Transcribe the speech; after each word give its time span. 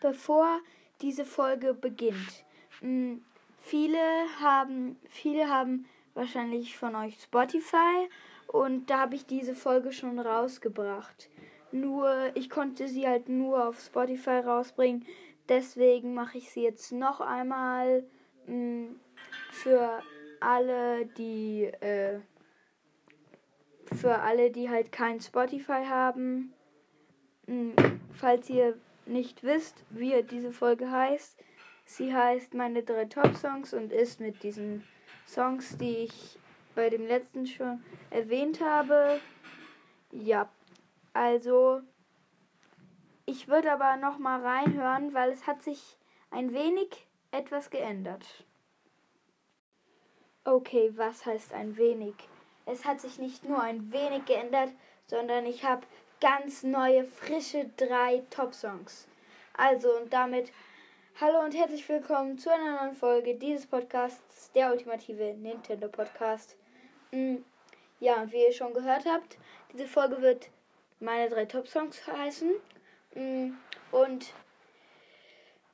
bevor 0.00 0.60
diese 1.02 1.24
Folge 1.24 1.74
beginnt. 1.74 2.44
Mm, 2.80 3.18
viele 3.60 3.98
haben, 4.40 4.96
viele 5.08 5.48
haben 5.48 5.86
wahrscheinlich 6.14 6.76
von 6.76 6.94
euch 6.96 7.20
Spotify 7.22 8.08
und 8.46 8.90
da 8.90 9.00
habe 9.00 9.14
ich 9.14 9.26
diese 9.26 9.54
Folge 9.54 9.92
schon 9.92 10.18
rausgebracht. 10.18 11.28
Nur 11.72 12.32
ich 12.34 12.50
konnte 12.50 12.88
sie 12.88 13.06
halt 13.06 13.28
nur 13.28 13.68
auf 13.68 13.80
Spotify 13.80 14.40
rausbringen. 14.40 15.06
Deswegen 15.48 16.14
mache 16.14 16.38
ich 16.38 16.50
sie 16.50 16.62
jetzt 16.62 16.92
noch 16.92 17.20
einmal 17.20 18.04
mh, 18.46 18.54
mm, 18.54 19.00
für 19.50 20.02
alle, 20.40 21.06
die 21.06 21.64
äh, 21.80 22.20
für 23.94 24.20
alle, 24.20 24.50
die 24.50 24.70
halt 24.70 24.92
kein 24.92 25.20
Spotify 25.20 25.84
haben. 25.88 26.52
Mh, 27.46 27.74
mm, 27.74 28.00
falls 28.12 28.50
ihr 28.50 28.76
nicht 29.10 29.42
wisst, 29.42 29.84
wie 29.90 30.22
diese 30.22 30.52
Folge 30.52 30.90
heißt, 30.90 31.38
sie 31.84 32.14
heißt 32.14 32.54
meine 32.54 32.82
drei 32.82 33.04
Top-Songs 33.04 33.74
und 33.74 33.92
ist 33.92 34.20
mit 34.20 34.42
diesen 34.42 34.84
Songs, 35.26 35.76
die 35.76 36.04
ich 36.04 36.38
bei 36.74 36.88
dem 36.88 37.06
letzten 37.06 37.46
schon 37.46 37.84
erwähnt 38.10 38.60
habe. 38.60 39.20
Ja, 40.12 40.48
also, 41.12 41.82
ich 43.26 43.48
würde 43.48 43.72
aber 43.72 43.96
noch 43.96 44.18
mal 44.18 44.40
reinhören, 44.40 45.12
weil 45.14 45.30
es 45.30 45.46
hat 45.46 45.62
sich 45.62 45.98
ein 46.30 46.52
wenig 46.52 47.06
etwas 47.32 47.70
geändert. 47.70 48.44
Okay, 50.44 50.92
was 50.96 51.26
heißt 51.26 51.52
ein 51.52 51.76
wenig? 51.76 52.14
Es 52.66 52.84
hat 52.84 53.00
sich 53.00 53.18
nicht 53.18 53.44
nur 53.44 53.60
ein 53.60 53.92
wenig 53.92 54.24
geändert, 54.24 54.70
sondern 55.06 55.44
ich 55.44 55.64
habe 55.64 55.82
ganz 56.20 56.62
neue, 56.62 57.04
frische 57.04 57.70
drei 57.78 58.22
Top-Songs. 58.28 59.08
Also 59.56 59.96
und 59.96 60.12
damit 60.12 60.52
hallo 61.18 61.40
und 61.40 61.56
herzlich 61.56 61.88
willkommen 61.88 62.38
zu 62.38 62.52
einer 62.52 62.82
neuen 62.82 62.94
Folge 62.94 63.36
dieses 63.36 63.66
Podcasts, 63.66 64.52
der 64.52 64.70
ultimative 64.70 65.34
Nintendo 65.34 65.88
Podcast. 65.88 66.56
Mm, 67.10 67.36
ja, 68.00 68.20
und 68.20 68.32
wie 68.32 68.44
ihr 68.44 68.52
schon 68.52 68.74
gehört 68.74 69.06
habt, 69.06 69.38
diese 69.72 69.86
Folge 69.86 70.20
wird 70.20 70.50
meine 71.00 71.30
drei 71.30 71.46
Top-Songs 71.46 72.06
heißen. 72.06 72.50
Mm, 73.14 73.52
und 73.90 74.34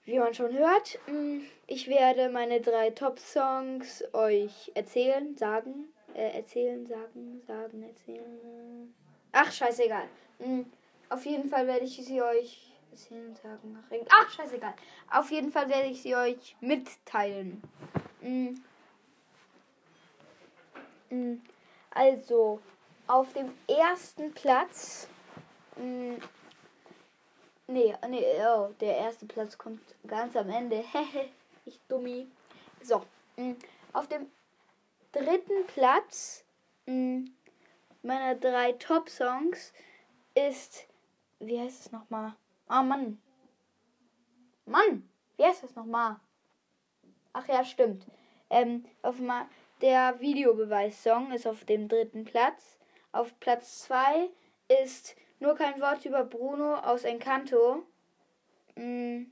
wie 0.05 0.21
man 0.21 0.33
schon 0.33 0.57
hört, 0.57 1.01
mm, 1.09 1.41
ich 1.67 1.89
werde 1.89 2.29
meine 2.29 2.61
drei 2.61 2.91
Top-Songs 2.91 4.05
euch 4.15 4.71
erzählen, 4.75 5.37
sagen, 5.37 5.89
äh, 6.15 6.37
erzählen, 6.37 6.87
sagen, 6.87 7.43
sagen, 7.49 7.83
erzählen. 7.83 8.95
Ach, 9.39 9.53
scheißegal. 9.53 10.09
Mm, 10.39 10.63
auf 11.11 11.25
jeden 11.27 11.49
Fall 11.49 11.67
werde 11.67 11.85
ich 11.85 11.97
sie 11.97 12.23
euch. 12.23 12.73
Ach, 14.09 14.31
scheißegal. 14.31 14.75
Auf 15.11 15.31
jeden 15.31 15.53
Fall 15.53 15.69
werde 15.69 15.89
ich 15.89 16.01
sie 16.01 16.17
euch 16.17 16.57
mitteilen. 16.61 17.63
Also, 21.91 22.61
auf 23.07 23.33
dem 23.35 23.53
ersten 23.69 24.33
Platz 24.33 25.09
Mm, 25.77 26.17
nee, 27.67 27.95
nee, 28.09 28.25
oh, 28.47 28.71
der 28.81 28.97
erste 28.97 29.27
Platz 29.27 29.59
kommt 29.59 29.83
ganz 30.07 30.37
am 30.37 30.51
Ende. 30.51 30.85
Ich 31.69 31.81
dummi. 31.89 32.29
So, 32.81 33.03
mh, 33.37 33.45
mm, 33.45 33.57
auf 33.93 34.07
dem 34.07 34.31
dritten 35.11 35.67
Platz 35.67 36.45
mh, 36.87 36.95
mm, 36.95 37.36
meiner 38.07 38.35
drei 38.37 38.73
Top-Songs 38.73 39.73
ist, 40.35 40.87
wie 41.41 41.61
heißt 41.61 41.87
es 41.87 41.93
nochmal? 41.93 42.35
Oh, 42.69 42.83
Mann. 42.83 43.21
Mann, 44.65 45.09
wie 45.37 45.45
heißt 45.45 45.63
das 45.63 45.75
nochmal? 45.75 46.17
Ach 47.33 47.47
ja, 47.49 47.65
stimmt. 47.65 48.07
Ähm, 48.49 48.85
auf 49.03 49.19
ma 49.19 49.49
der 49.83 50.19
Videobeweis-Song 50.21 51.33
ist 51.33 51.47
auf 51.47 51.65
dem 51.65 51.89
dritten 51.89 52.25
Platz. 52.25 52.79
Auf 53.13 53.39
Platz 53.41 53.83
zwei 53.83 54.31
ist 54.83 55.17
nur 55.39 55.55
kein 55.55 55.81
Wort 55.81 56.05
über 56.07 56.25
Bruno 56.25 56.77
aus 56.77 57.05
Encanto. 57.05 57.85
Mm. 58.75 59.27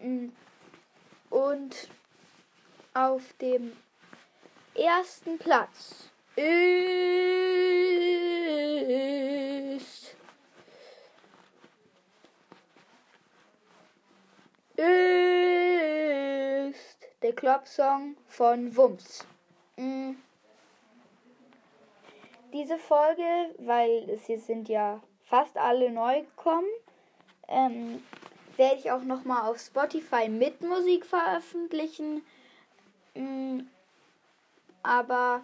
Mm. 0.00 0.28
Und 1.30 1.88
auf 3.06 3.22
dem 3.40 3.76
ersten 4.74 5.38
Platz 5.38 6.10
ist 6.36 6.46
ist 14.76 14.86
der 17.22 17.32
Club-Song 17.34 18.16
von 18.28 18.76
Wumms. 18.76 19.26
Mm 19.76 20.12
diese 22.52 22.78
Folge, 22.78 23.54
weil 23.58 24.18
sie 24.26 24.36
sind 24.36 24.68
ja 24.68 25.02
fast 25.24 25.56
alle 25.56 25.90
neu 25.90 26.22
gekommen, 26.22 26.68
ähm, 27.46 28.02
werde 28.56 28.76
ich 28.76 28.90
auch 28.90 29.02
noch 29.02 29.24
mal 29.24 29.48
auf 29.48 29.58
Spotify 29.58 30.28
mit 30.28 30.62
Musik 30.62 31.04
veröffentlichen. 31.06 32.22
Ähm, 33.18 33.68
aber 34.82 35.42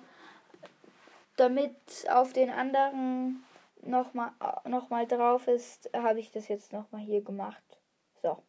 damit 1.37 1.77
auf 2.09 2.33
den 2.33 2.51
anderen 2.51 3.45
noch 3.83 4.15
mal, 4.15 4.33
noch 4.65 4.89
mal 4.91 5.07
drauf 5.07 5.49
ist, 5.49 5.91
habe 5.95 6.21
ich 6.21 6.31
das 6.31 6.49
jetzt 6.49 6.73
noch 6.73 6.91
mal 6.93 7.01
hier 7.01 7.23
gemacht. 7.23 7.63
So. 8.23 8.43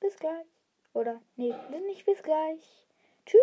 Bis 0.00 0.16
gleich. 0.16 0.46
Oder 0.92 1.20
nee, 1.36 1.54
nicht 1.86 2.06
bis 2.06 2.22
gleich. 2.22 2.86
Tschüss. 3.26 3.40